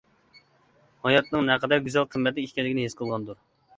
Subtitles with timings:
[1.03, 3.43] ھاياتنىڭ نەقەدەر گۈزەل قىممەتلىك ئىكەنلىكىنى ھېس قىلغاندۇر.